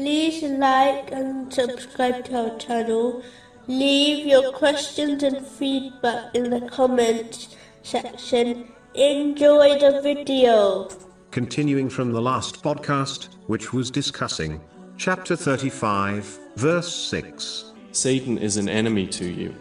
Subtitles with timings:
[0.00, 3.22] like and subscribe to our channel.
[3.66, 8.72] Leave your questions and feedback in the comments section.
[8.94, 10.88] Enjoy the video.
[11.30, 14.60] Continuing from the last podcast, which was discussing
[14.96, 17.72] chapter 35, verse 6.
[17.92, 19.54] Satan is an enemy to you,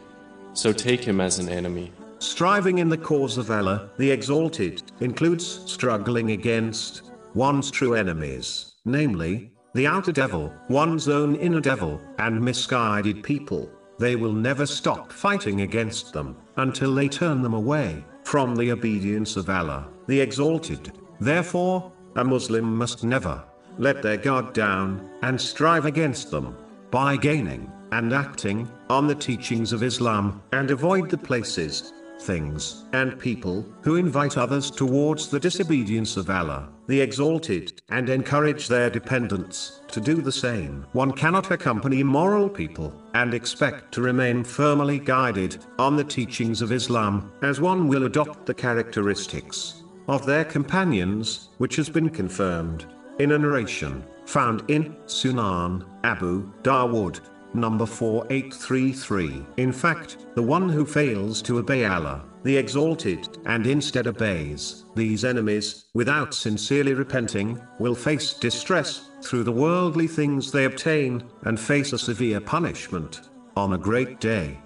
[0.53, 1.91] so take him as an enemy.
[2.19, 9.51] Striving in the cause of Allah, the Exalted, includes struggling against one's true enemies, namely,
[9.79, 13.71] the outer devil, one's own inner devil, and misguided people.
[13.97, 19.37] They will never stop fighting against them until they turn them away from the obedience
[19.37, 20.91] of Allah, the Exalted.
[21.21, 23.41] Therefore, a Muslim must never
[23.77, 26.57] let their guard down and strive against them
[26.91, 33.19] by gaining and acting on the teachings of Islam and avoid the places things, and
[33.19, 39.81] people who invite others towards the disobedience of Allah, the Exalted, and encourage their dependents
[39.87, 40.85] to do the same.
[40.93, 46.71] One cannot accompany moral people and expect to remain firmly guided on the teachings of
[46.71, 52.85] Islam, as one will adopt the characteristics of their companions, which has been confirmed
[53.19, 57.19] in a narration found in Sunan Abu Dawood
[57.53, 59.45] number 4833.
[59.57, 65.25] In fact, the one who fails to obey Allah, the Exalted, and instead obeys these
[65.25, 71.93] enemies, without sincerely repenting, will face distress through the worldly things they obtain, and face
[71.93, 73.21] a severe punishment
[73.55, 74.57] on a great day.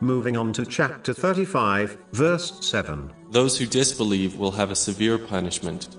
[0.00, 3.12] Moving on to chapter 35, verse 7.
[3.30, 5.96] Those who disbelieve will have a severe punishment,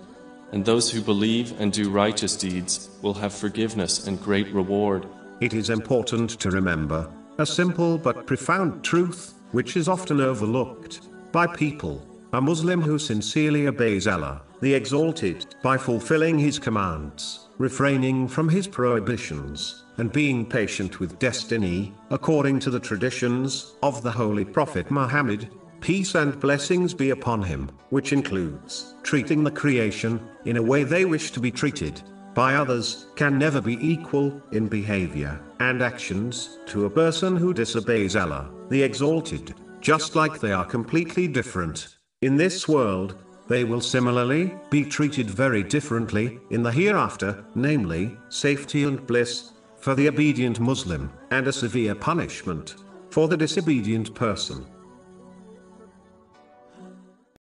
[0.52, 5.08] and those who believe and do righteous deeds will have forgiveness and great reward.
[5.40, 7.08] It is important to remember
[7.38, 12.04] a simple but profound truth, which is often overlooked by people.
[12.34, 18.68] A Muslim who sincerely obeys Allah, the Exalted, by fulfilling His commands, refraining from His
[18.68, 25.50] prohibitions, and being patient with destiny, according to the traditions of the Holy Prophet Muhammad,
[25.82, 31.06] peace and blessings be upon him, which includes treating the creation in a way they
[31.06, 32.02] wish to be treated
[32.38, 38.16] by others, can never be equal in behavior and actions to a person who disobeys
[38.16, 41.98] Allah, the Exalted, just like they are completely different.
[42.22, 43.16] In this world,
[43.48, 49.96] they will similarly be treated very differently in the hereafter, namely, safety and bliss for
[49.96, 52.76] the obedient Muslim, and a severe punishment
[53.10, 54.64] for the disobedient person.